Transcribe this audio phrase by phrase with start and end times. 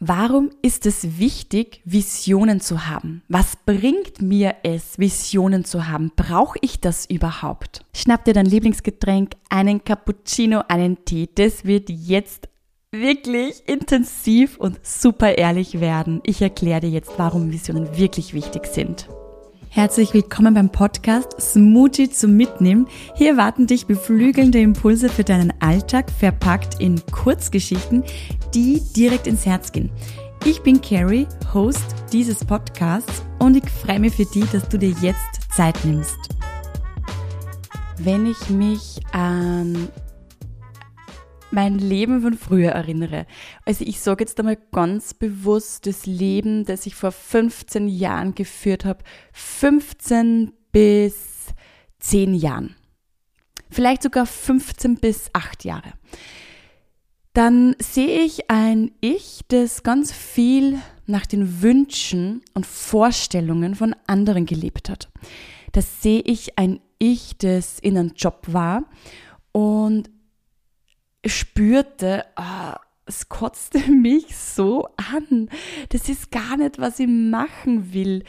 [0.00, 3.22] Warum ist es wichtig, Visionen zu haben?
[3.26, 6.12] Was bringt mir es, Visionen zu haben?
[6.14, 7.84] Brauche ich das überhaupt?
[7.92, 11.28] Schnapp dir dein Lieblingsgetränk, einen Cappuccino, einen Tee.
[11.34, 12.48] Das wird jetzt
[12.92, 16.20] wirklich intensiv und super ehrlich werden.
[16.24, 19.08] Ich erkläre dir jetzt, warum Visionen wirklich wichtig sind.
[19.70, 22.88] Herzlich willkommen beim Podcast Smoothie zum Mitnehmen.
[23.14, 28.02] Hier warten dich beflügelnde Impulse für deinen Alltag, verpackt in Kurzgeschichten,
[28.54, 29.90] die direkt ins Herz gehen.
[30.44, 34.94] Ich bin Carrie, Host dieses Podcasts und ich freue mich für dich, dass du dir
[35.02, 36.16] jetzt Zeit nimmst.
[37.98, 39.88] Wenn ich mich an
[41.50, 43.26] mein Leben von früher erinnere.
[43.64, 48.84] Also ich sage jetzt einmal ganz bewusst das Leben, das ich vor 15 Jahren geführt
[48.84, 51.46] habe, 15 bis
[52.00, 52.74] 10 Jahren.
[53.70, 55.92] Vielleicht sogar 15 bis 8 Jahre.
[57.34, 64.46] Dann sehe ich ein Ich, das ganz viel nach den Wünschen und Vorstellungen von anderen
[64.46, 65.08] gelebt hat.
[65.72, 68.84] Das sehe ich ein Ich, das in einem Job war
[69.52, 70.10] und
[71.24, 75.48] spürte, ah, es kotzte mich so an.
[75.88, 78.24] Das ist gar nicht, was ich machen will.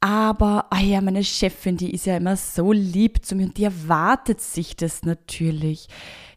[0.00, 3.64] Aber, ah ja, meine Chefin, die ist ja immer so lieb zu mir und die
[3.64, 5.88] erwartet sich das natürlich.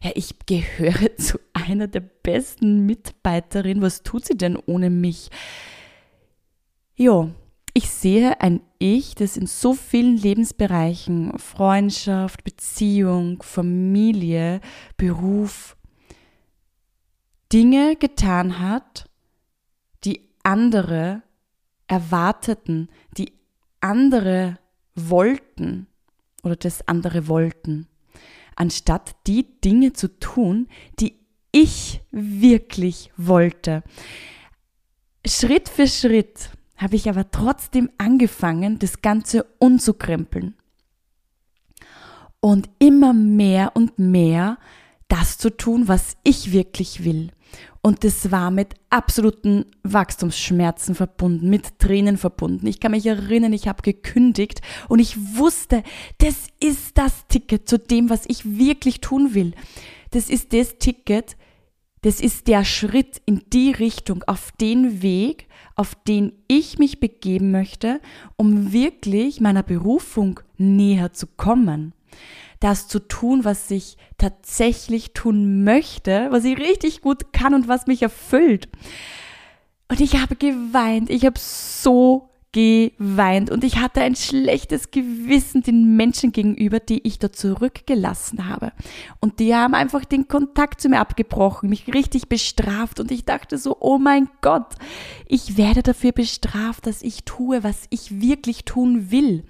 [0.02, 3.82] Ja, ich gehöre zu einer der besten Mitarbeiterinnen.
[3.82, 5.28] Was tut sie denn ohne mich?
[6.96, 7.30] Jo,
[7.74, 14.60] ich sehe ein Ich, das in so vielen Lebensbereichen, Freundschaft, Beziehung, Familie,
[14.96, 15.76] Beruf,
[17.52, 19.08] Dinge getan hat,
[20.04, 21.22] die andere
[21.86, 23.32] erwarteten, die
[23.80, 24.58] andere
[24.94, 25.86] wollten
[26.42, 27.88] oder das andere wollten,
[28.56, 30.68] anstatt die Dinge zu tun,
[31.00, 31.18] die
[31.52, 33.82] ich wirklich wollte.
[35.26, 40.54] Schritt für Schritt habe ich aber trotzdem angefangen, das Ganze umzukrempeln.
[42.40, 44.58] Und immer mehr und mehr
[45.08, 47.32] das zu tun, was ich wirklich will.
[47.82, 52.66] Und das war mit absoluten Wachstumsschmerzen verbunden, mit Tränen verbunden.
[52.66, 55.82] Ich kann mich erinnern, ich habe gekündigt und ich wusste,
[56.18, 59.54] das ist das Ticket zu dem, was ich wirklich tun will.
[60.10, 61.36] Das ist das Ticket,
[62.02, 65.47] das ist der Schritt in die Richtung, auf den Weg,
[65.78, 68.00] auf den ich mich begeben möchte,
[68.36, 71.94] um wirklich meiner Berufung näher zu kommen.
[72.58, 77.86] Das zu tun, was ich tatsächlich tun möchte, was ich richtig gut kann und was
[77.86, 78.68] mich erfüllt.
[79.88, 81.10] Und ich habe geweint.
[81.10, 87.18] Ich habe so geweint und ich hatte ein schlechtes Gewissen den Menschen gegenüber, die ich
[87.18, 88.72] da zurückgelassen habe.
[89.20, 93.58] Und die haben einfach den Kontakt zu mir abgebrochen, mich richtig bestraft und ich dachte
[93.58, 94.74] so, oh mein Gott,
[95.26, 99.44] ich werde dafür bestraft, dass ich tue, was ich wirklich tun will.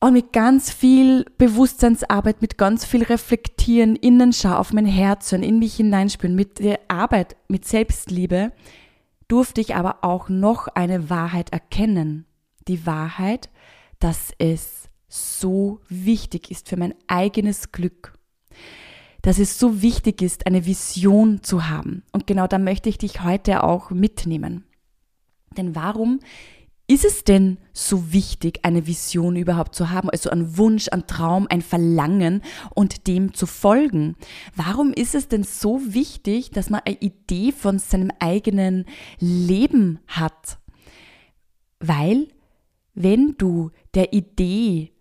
[0.00, 5.60] Und mit ganz viel Bewusstseinsarbeit, mit ganz viel Reflektieren, Innenschau auf mein Herz und in
[5.60, 8.50] mich hineinspüren, mit der Arbeit, mit Selbstliebe,
[9.32, 12.26] durfte ich aber auch noch eine Wahrheit erkennen.
[12.68, 13.48] Die Wahrheit,
[13.98, 18.12] dass es so wichtig ist für mein eigenes Glück.
[19.22, 22.02] Dass es so wichtig ist, eine Vision zu haben.
[22.12, 24.64] Und genau da möchte ich dich heute auch mitnehmen.
[25.56, 26.20] Denn warum
[26.92, 31.46] ist es denn so wichtig, eine Vision überhaupt zu haben, also ein Wunsch, ein Traum,
[31.48, 32.42] ein Verlangen
[32.74, 34.14] und dem zu folgen?
[34.54, 38.84] Warum ist es denn so wichtig, dass man eine Idee von seinem eigenen
[39.18, 40.58] Leben hat?
[41.80, 42.28] Weil,
[42.92, 44.92] wenn du der Idee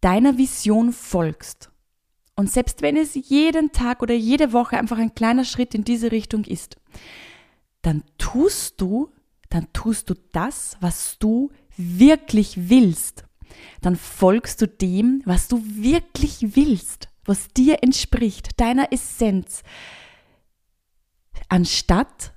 [0.00, 1.70] deiner Vision folgst,
[2.34, 6.12] und selbst wenn es jeden Tag oder jede Woche einfach ein kleiner Schritt in diese
[6.12, 6.76] Richtung ist,
[7.82, 9.12] dann tust du
[9.48, 13.24] dann tust du das, was du wirklich willst.
[13.80, 19.62] Dann folgst du dem, was du wirklich willst, was dir entspricht, deiner Essenz.
[21.48, 22.34] Anstatt,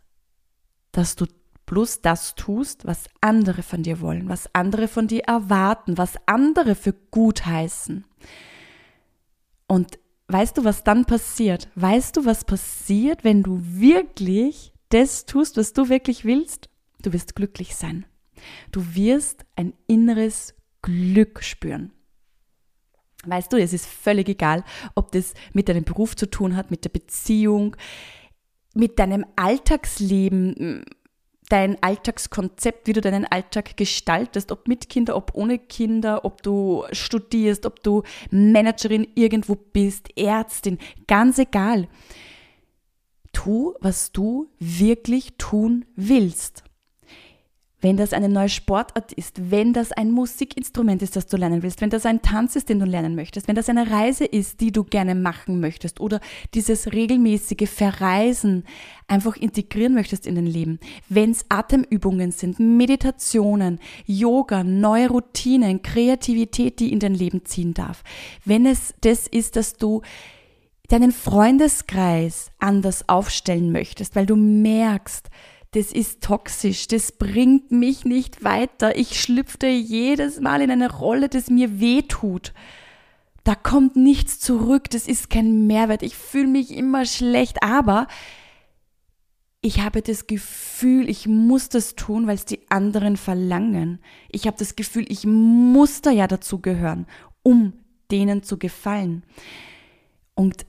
[0.91, 1.25] dass du
[1.66, 6.75] bloß das tust, was andere von dir wollen, was andere von dir erwarten, was andere
[6.75, 8.05] für gut heißen.
[9.67, 9.97] Und
[10.28, 11.69] weißt du, was dann passiert?
[11.75, 16.71] Weißt du, was passiert, wenn du wirklich das tust, was du wirklich willst?
[17.02, 18.06] Du wirst glücklich sein.
[18.72, 21.92] Du wirst ein inneres Glück spüren.
[23.26, 24.64] Weißt du, es ist völlig egal,
[24.96, 27.76] ob das mit deinem Beruf zu tun hat, mit der Beziehung,
[28.74, 30.84] mit deinem Alltagsleben,
[31.48, 36.86] dein Alltagskonzept, wie du deinen Alltag gestaltest, ob mit Kinder, ob ohne Kinder, ob du
[36.94, 41.88] studierst, ob du Managerin irgendwo bist, Ärztin, ganz egal.
[43.34, 46.64] Tu, was du wirklich tun willst
[47.81, 51.81] wenn das eine neue Sportart ist, wenn das ein Musikinstrument ist, das du lernen willst,
[51.81, 54.72] wenn das ein Tanz ist, den du lernen möchtest, wenn das eine Reise ist, die
[54.72, 56.19] du gerne machen möchtest oder
[56.53, 58.63] dieses regelmäßige Verreisen
[59.07, 60.79] einfach integrieren möchtest in dein Leben,
[61.09, 68.03] wenn es Atemübungen sind, Meditationen, Yoga, neue Routinen, Kreativität, die in dein Leben ziehen darf,
[68.45, 70.01] wenn es das ist, dass du
[70.87, 75.29] deinen Freundeskreis anders aufstellen möchtest, weil du merkst,
[75.72, 78.97] das ist toxisch, das bringt mich nicht weiter.
[78.97, 82.53] Ich schlüpfte jedes Mal in eine Rolle, das mir weh tut.
[83.46, 86.03] Da kommt nichts zurück, das ist kein Mehrwert.
[86.03, 88.08] Ich fühle mich immer schlecht, aber
[89.62, 94.00] ich habe das Gefühl, ich muss das tun, weil es die anderen verlangen.
[94.29, 97.08] Ich habe das Gefühl, ich muss da ja dazu gehören,
[97.44, 97.74] um
[98.12, 99.24] denen zu gefallen.
[100.35, 100.66] Und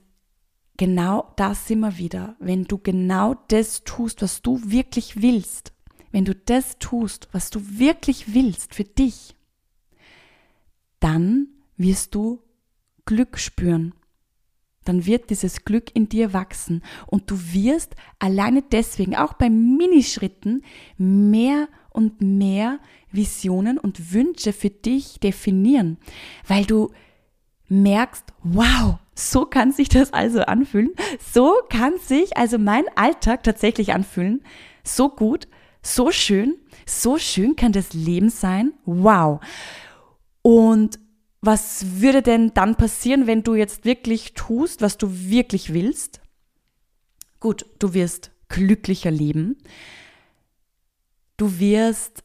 [0.77, 5.73] genau das immer wieder, wenn du genau das tust, was du wirklich willst,
[6.11, 9.35] wenn du das tust, was du wirklich willst für dich,
[10.99, 11.47] dann
[11.77, 12.41] wirst du
[13.05, 13.93] Glück spüren.
[14.85, 16.83] Dann wird dieses Glück in dir wachsen.
[17.07, 20.63] Und du wirst alleine deswegen auch bei Minischritten
[20.97, 22.79] mehr und mehr
[23.11, 25.97] Visionen und Wünsche für dich definieren,
[26.47, 26.91] weil du
[27.69, 30.91] merkst, wow, so kann sich das also anfühlen.
[31.33, 34.43] So kann sich also mein Alltag tatsächlich anfühlen.
[34.83, 35.47] So gut,
[35.81, 36.55] so schön,
[36.85, 38.73] so schön kann das Leben sein.
[38.85, 39.41] Wow.
[40.41, 40.99] Und
[41.41, 46.21] was würde denn dann passieren, wenn du jetzt wirklich tust, was du wirklich willst?
[47.39, 49.57] Gut, du wirst glücklicher leben.
[51.35, 52.23] Du wirst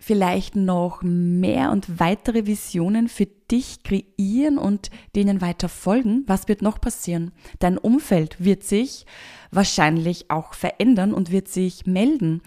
[0.00, 6.62] vielleicht noch mehr und weitere Visionen für dich kreieren und denen weiter folgen, was wird
[6.62, 7.32] noch passieren?
[7.58, 9.06] Dein Umfeld wird sich
[9.50, 12.42] wahrscheinlich auch verändern und wird sich melden.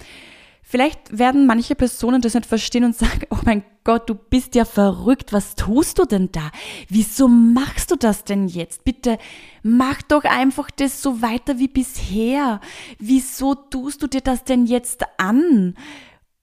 [0.64, 4.64] Vielleicht werden manche Personen das nicht verstehen und sagen, oh mein Gott, du bist ja
[4.64, 6.52] verrückt, was tust du denn da?
[6.88, 8.86] Wieso machst du das denn jetzt?
[8.86, 9.18] Bitte
[9.64, 12.62] mach doch einfach das so weiter wie bisher.
[13.00, 15.76] Wieso tust du dir das denn jetzt an?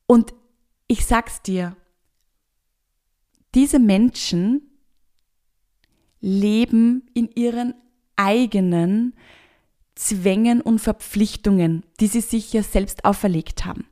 [0.07, 0.35] Und
[0.89, 1.77] ich sag's dir,
[3.55, 4.63] diese Menschen
[6.21, 7.75] leben in ihren
[8.17, 9.15] eigenen
[9.95, 13.87] Zwängen und Verpflichtungen, die sie sich ja selbst auferlegt haben.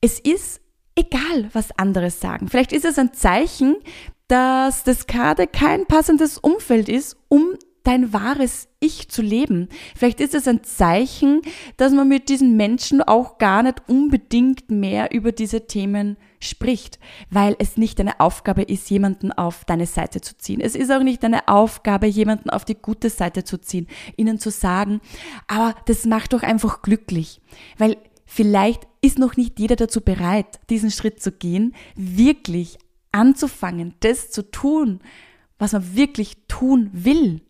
[0.00, 0.60] Es ist
[0.94, 2.48] egal, was andere sagen.
[2.48, 3.76] Vielleicht ist es ein Zeichen,
[4.28, 9.68] dass das gerade kein passendes Umfeld ist, um dein wahres Ich zu leben.
[9.96, 11.42] Vielleicht ist es ein Zeichen,
[11.76, 16.98] dass man mit diesen Menschen auch gar nicht unbedingt mehr über diese Themen spricht,
[17.30, 20.60] weil es nicht deine Aufgabe ist, jemanden auf deine Seite zu ziehen.
[20.60, 23.86] Es ist auch nicht deine Aufgabe, jemanden auf die gute Seite zu ziehen,
[24.16, 25.00] ihnen zu sagen,
[25.46, 27.40] aber das macht doch einfach glücklich,
[27.78, 32.78] weil vielleicht ist noch nicht jeder dazu bereit, diesen Schritt zu gehen, wirklich
[33.12, 35.00] anzufangen, das zu tun,
[35.58, 37.42] was man wirklich tun will.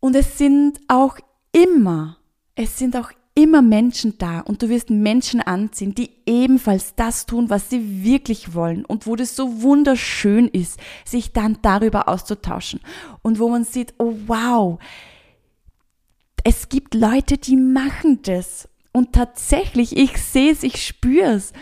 [0.00, 1.18] Und es sind auch
[1.52, 2.16] immer,
[2.54, 4.40] es sind auch immer Menschen da.
[4.40, 8.84] Und du wirst Menschen anziehen, die ebenfalls das tun, was sie wirklich wollen.
[8.84, 12.80] Und wo das so wunderschön ist, sich dann darüber auszutauschen.
[13.22, 14.78] Und wo man sieht, oh wow,
[16.44, 18.68] es gibt Leute, die machen das.
[18.92, 21.52] Und tatsächlich, ich sehe es, ich spüre es.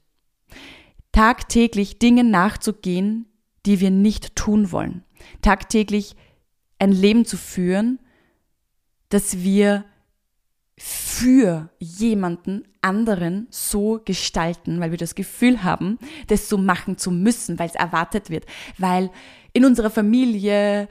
[1.12, 3.28] tagtäglich Dingen nachzugehen,
[3.66, 5.04] die wir nicht tun wollen.
[5.42, 6.16] Tagtäglich
[6.80, 8.00] ein Leben zu führen,
[9.10, 9.86] das wir
[10.78, 17.58] für jemanden anderen so gestalten, weil wir das Gefühl haben, das so machen zu müssen,
[17.58, 18.46] weil es erwartet wird,
[18.78, 19.10] weil
[19.54, 20.90] in unserer Familie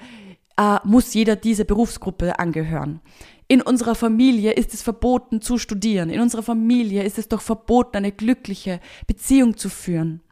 [0.56, 3.00] äh, muss jeder diese Berufsgruppe angehören.
[3.46, 6.08] In unserer Familie ist es verboten zu studieren.
[6.08, 10.22] In unserer Familie ist es doch verboten, eine glückliche Beziehung zu führen.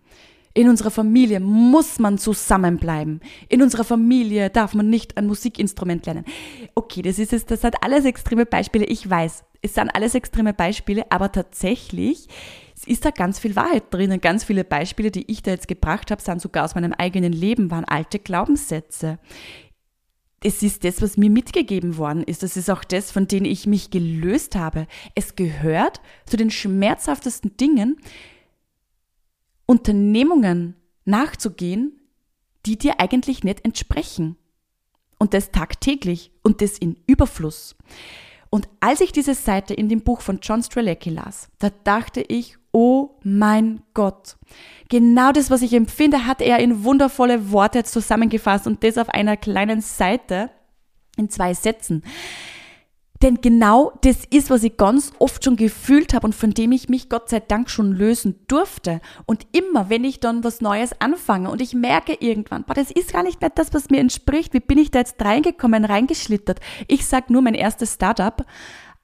[0.55, 3.21] In unserer Familie muss man zusammenbleiben.
[3.49, 6.25] In unserer Familie darf man nicht ein Musikinstrument lernen.
[6.75, 8.85] Okay, das ist es, das hat alles extreme Beispiele.
[8.85, 12.29] Ich weiß, es sind alles extreme Beispiele, aber tatsächlich
[12.85, 14.21] ist da ganz viel Wahrheit drinnen.
[14.21, 17.71] Ganz viele Beispiele, die ich da jetzt gebracht habe, sind sogar aus meinem eigenen Leben,
[17.71, 19.19] waren alte Glaubenssätze.
[20.45, 22.43] Es ist das, was mir mitgegeben worden ist.
[22.43, 24.89] Das ist auch das, von denen ich mich gelöst habe.
[25.15, 27.99] Es gehört zu den schmerzhaftesten Dingen,
[29.67, 32.01] Unternehmungen nachzugehen,
[32.67, 34.37] die dir eigentlich nicht entsprechen.
[35.19, 37.77] Und das tagtäglich und das in Überfluss.
[38.51, 42.59] Und als ich diese Seite in dem Buch von John Strelecki las, da dachte ich,
[42.73, 44.37] oh mein Gott,
[44.89, 49.37] genau das, was ich empfinde, hat er in wundervolle Worte zusammengefasst und das auf einer
[49.37, 50.51] kleinen Seite
[51.17, 52.03] in zwei Sätzen.
[53.23, 56.89] Denn genau das ist, was ich ganz oft schon gefühlt habe und von dem ich
[56.89, 59.01] mich Gott sei Dank schon lösen durfte.
[59.27, 63.13] Und immer, wenn ich dann was Neues anfange und ich merke irgendwann, boah, das ist
[63.13, 66.59] gar nicht mehr das, was mir entspricht, wie bin ich da jetzt reingekommen, reingeschlittert?
[66.89, 68.45] Ich sag nur mein erstes Startup,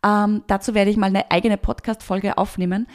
[0.05, 2.89] ähm, dazu werde ich mal eine eigene Podcast-Folge aufnehmen.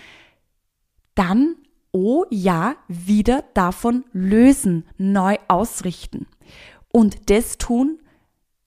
[1.15, 1.55] Dann,
[1.93, 6.27] oh ja, wieder davon lösen, neu ausrichten.
[6.91, 7.99] Und das tun,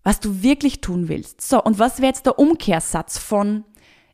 [0.07, 1.43] was du wirklich tun willst.
[1.43, 3.65] So, und was wäre jetzt der Umkehrsatz von,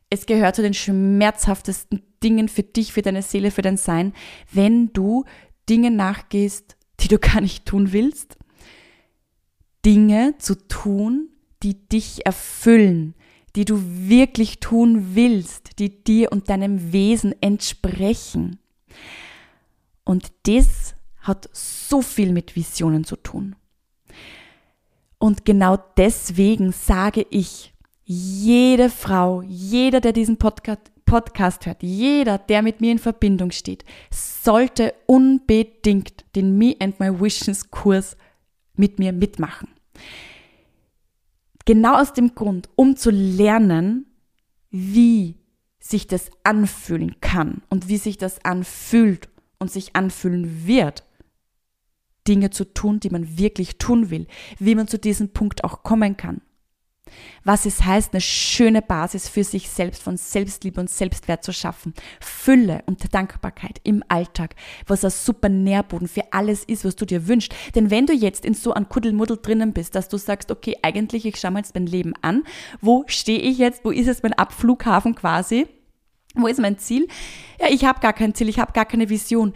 [0.09, 4.13] es gehört zu den schmerzhaftesten Dingen für dich, für deine Seele, für dein Sein,
[4.51, 5.23] wenn du
[5.69, 8.37] Dinge nachgehst, die du gar nicht tun willst?
[9.85, 11.29] Dinge zu tun,
[11.61, 13.13] die dich erfüllen,
[13.55, 18.57] die du wirklich tun willst, die dir und deinem Wesen entsprechen.
[20.03, 23.55] Und das hat so viel mit Visionen zu tun.
[25.23, 32.61] Und genau deswegen sage ich, jede Frau, jeder, der diesen Podcast, Podcast hört, jeder, der
[32.61, 38.17] mit mir in Verbindung steht, sollte unbedingt den Me and My Visions Kurs
[38.75, 39.69] mit mir mitmachen.
[41.63, 44.07] Genau aus dem Grund, um zu lernen,
[44.71, 45.35] wie
[45.79, 51.05] sich das anfühlen kann und wie sich das anfühlt und sich anfühlen wird,
[52.27, 54.27] Dinge zu tun, die man wirklich tun will,
[54.59, 56.41] wie man zu diesem Punkt auch kommen kann.
[57.43, 61.93] Was es heißt, eine schöne Basis für sich selbst von Selbstliebe und Selbstwert zu schaffen.
[62.21, 64.55] Fülle und Dankbarkeit im Alltag,
[64.87, 67.53] was ein super Nährboden für alles ist, was du dir wünschst.
[67.75, 71.25] Denn wenn du jetzt in so einem Kuddelmuddel drinnen bist, dass du sagst, okay, eigentlich,
[71.25, 72.43] ich schaue mir jetzt mein Leben an,
[72.81, 75.67] wo stehe ich jetzt, wo ist es mein Abflughafen quasi,
[76.35, 77.07] wo ist mein Ziel?
[77.59, 79.53] Ja, ich habe gar kein Ziel, ich habe gar keine Vision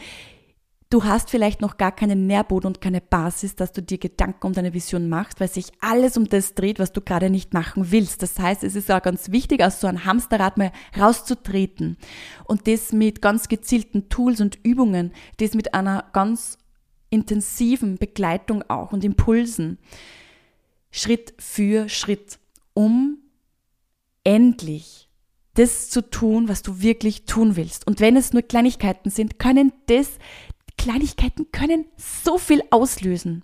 [0.90, 4.54] Du hast vielleicht noch gar keinen Nährboden und keine Basis, dass du dir Gedanken um
[4.54, 8.24] deine Vision machst, weil sich alles um das dreht, was du gerade nicht machen willst.
[8.24, 11.98] Das heißt, es ist auch ganz wichtig, aus so einem Hamsterrad mal rauszutreten
[12.46, 16.58] und das mit ganz gezielten Tools und Übungen, das mit einer ganz
[17.10, 19.80] intensiven Begleitung auch und Impulsen,
[20.90, 22.40] Schritt für Schritt,
[22.74, 23.18] um
[24.24, 25.10] endlich
[25.56, 27.88] das zu tun, was du wirklich tun willst.
[27.88, 30.12] Und wenn es nur Kleinigkeiten sind, können das
[30.78, 33.44] Kleinigkeiten können so viel auslösen.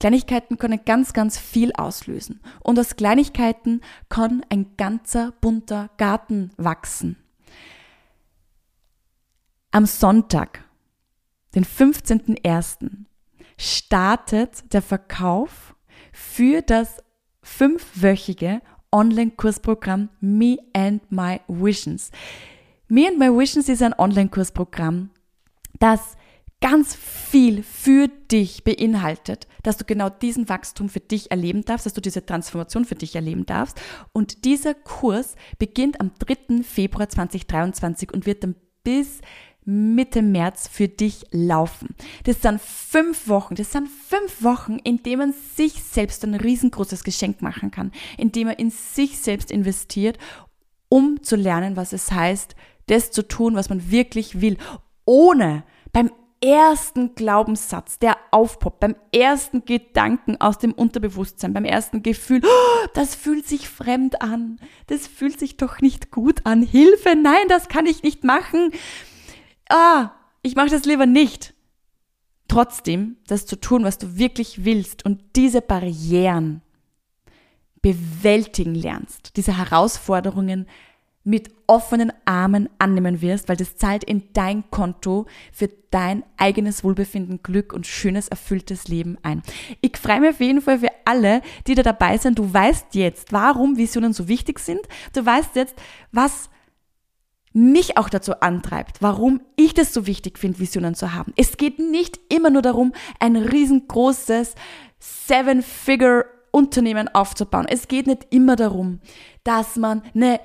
[0.00, 2.40] Kleinigkeiten können ganz, ganz viel auslösen.
[2.60, 7.16] Und aus Kleinigkeiten kann ein ganzer bunter Garten wachsen.
[9.70, 10.62] Am Sonntag,
[11.54, 12.90] den 15.01.,
[13.56, 15.74] startet der Verkauf
[16.12, 17.02] für das
[17.42, 18.60] fünfwöchige
[18.92, 22.10] Online-Kursprogramm Me and My Visions.
[22.88, 25.10] Me and My Visions ist ein Online-Kursprogramm,
[25.78, 26.16] das
[26.64, 31.92] ganz viel für dich beinhaltet, dass du genau diesen Wachstum für dich erleben darfst, dass
[31.92, 33.78] du diese Transformation für dich erleben darfst.
[34.14, 36.62] Und dieser Kurs beginnt am 3.
[36.62, 39.20] Februar 2023 und wird dann bis
[39.66, 41.94] Mitte März für dich laufen.
[42.24, 43.56] Das sind fünf Wochen.
[43.56, 48.32] Das sind fünf Wochen, in denen man sich selbst ein riesengroßes Geschenk machen kann, in
[48.32, 50.16] dem man in sich selbst investiert,
[50.88, 52.56] um zu lernen, was es heißt,
[52.86, 54.56] das zu tun, was man wirklich will,
[55.04, 55.64] ohne
[56.44, 63.14] ersten Glaubenssatz, der aufpoppt, beim ersten Gedanken aus dem Unterbewusstsein, beim ersten Gefühl, oh, das
[63.14, 67.86] fühlt sich fremd an, das fühlt sich doch nicht gut an, Hilfe, nein, das kann
[67.86, 68.72] ich nicht machen,
[69.70, 70.10] ah,
[70.42, 71.54] ich mache das lieber nicht.
[72.46, 76.60] Trotzdem, das zu tun, was du wirklich willst und diese Barrieren
[77.80, 80.66] bewältigen lernst, diese Herausforderungen
[81.24, 87.42] mit offenen Armen annehmen wirst, weil das zahlt in dein Konto für dein eigenes Wohlbefinden,
[87.42, 89.42] Glück und schönes, erfülltes Leben ein.
[89.80, 92.38] Ich freue mich auf jeden Fall für alle, die da dabei sind.
[92.38, 94.82] Du weißt jetzt, warum Visionen so wichtig sind.
[95.14, 95.74] Du weißt jetzt,
[96.12, 96.50] was
[97.54, 101.32] mich auch dazu antreibt, warum ich das so wichtig finde, Visionen zu haben.
[101.36, 104.56] Es geht nicht immer nur darum, ein riesengroßes
[104.98, 107.66] Seven-Figure Unternehmen aufzubauen.
[107.68, 109.00] Es geht nicht immer darum,
[109.44, 110.40] dass man eine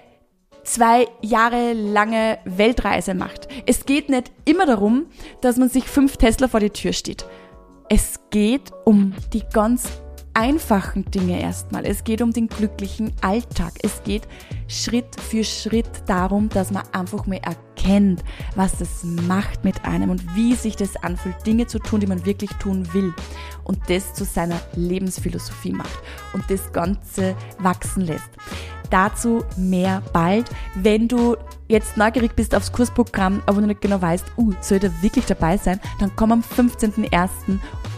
[0.63, 3.48] zwei Jahre lange Weltreise macht.
[3.66, 5.08] Es geht nicht immer darum,
[5.42, 7.25] dass man sich fünf Tesla vor die Tür steht.
[7.89, 9.89] Es geht um die ganz
[10.34, 11.86] einfachen Dinge erstmal.
[11.86, 13.74] Es geht um den glücklichen Alltag.
[13.82, 14.28] Es geht
[14.68, 18.24] Schritt für Schritt darum, dass man einfach mal erkennt,
[18.56, 22.25] was das macht mit einem und wie sich das anfühlt, Dinge zu tun, die man
[22.25, 23.13] wirklich tun will
[23.63, 26.00] und das zu seiner Lebensphilosophie macht
[26.34, 28.30] und das Ganze wachsen lässt.
[28.89, 30.50] Dazu mehr bald.
[30.75, 31.36] Wenn du
[31.67, 35.58] jetzt neugierig bist aufs Kursprogramm, aber noch nicht genau weißt, uh, soll da wirklich dabei
[35.58, 37.29] sein, dann komm am 15.01.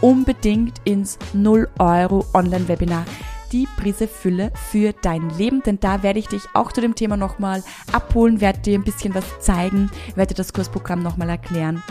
[0.00, 3.04] unbedingt ins 0 Euro Online-Webinar
[3.52, 7.16] die Prise Fülle für dein Leben, denn da werde ich dich auch zu dem Thema
[7.16, 11.82] nochmal abholen, werde dir ein bisschen was zeigen, werde dir das Kursprogramm nochmal erklären.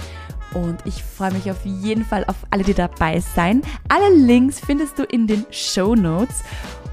[0.53, 3.61] Und ich freue mich auf jeden Fall auf alle, die dabei sein.
[3.87, 6.43] Alle Links findest du in den Show Notes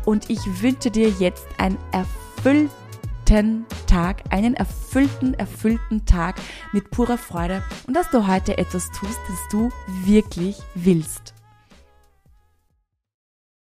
[0.08, 6.36] und ich wünsche dir jetzt einen erfüllten Tag, einen erfüllten, erfüllten Tag
[6.72, 9.68] mit purer Freude und dass du heute etwas tust, das du
[10.06, 11.34] wirklich willst.